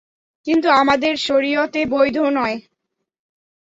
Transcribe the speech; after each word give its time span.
কিন্তু 0.47 0.67
আমাদের 0.81 1.13
শরীয়তে 1.27 1.81
বৈধ 1.85 2.17
নয়। 2.37 2.57